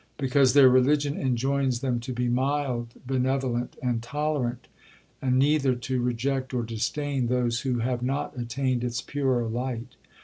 [0.17, 4.67] '—'Because their religion enjoins them to be mild, benevolent, and tolerant;
[5.21, 9.95] and neither to reject or disdain those who have not attained its purer light.'